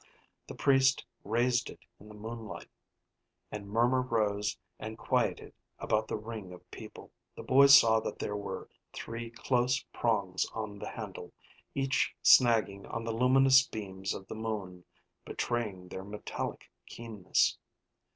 [0.47, 2.67] The priest raised it in the moonlight,
[3.51, 7.11] and a murmur rose and quieted about the ring of people.
[7.35, 11.33] The boy saw that there were three close prongs on the handle,
[11.75, 14.85] each snagging on the luminous beams of the moon,
[15.23, 17.59] betraying their metallic keenness.